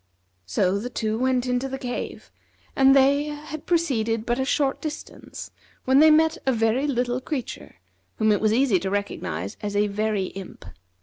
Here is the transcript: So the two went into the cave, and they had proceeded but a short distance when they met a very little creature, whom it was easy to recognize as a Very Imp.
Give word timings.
So 0.47 0.79
the 0.79 0.89
two 0.89 1.19
went 1.19 1.45
into 1.45 1.69
the 1.69 1.77
cave, 1.77 2.31
and 2.75 2.95
they 2.95 3.25
had 3.25 3.67
proceeded 3.67 4.25
but 4.25 4.39
a 4.39 4.45
short 4.45 4.81
distance 4.81 5.51
when 5.85 5.99
they 5.99 6.09
met 6.09 6.39
a 6.47 6.51
very 6.51 6.87
little 6.87 7.21
creature, 7.21 7.75
whom 8.15 8.31
it 8.31 8.41
was 8.41 8.51
easy 8.51 8.79
to 8.79 8.89
recognize 8.89 9.57
as 9.61 9.75
a 9.75 9.85
Very 9.85 10.29
Imp. 10.33 10.65